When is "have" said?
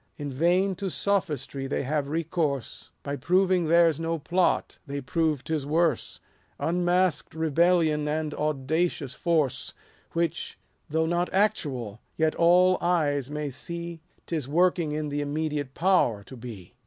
1.83-2.07